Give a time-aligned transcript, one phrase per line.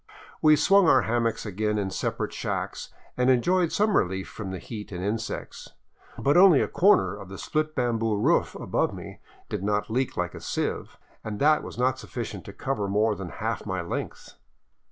[0.41, 5.05] We swung our hammocks again in separate shacks, and enjoyed some relief from heat and
[5.05, 5.73] insects.
[6.17, 10.33] But only a corner of the split bamboo roof above me did not leak like
[10.33, 14.37] a sieve, and that was not sufficient to cover more than half my length.